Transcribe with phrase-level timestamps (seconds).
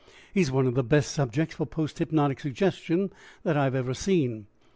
[0.33, 3.13] He is one of the best subjects for post hypnotic suggestion
[3.43, 4.47] that I have ever seen.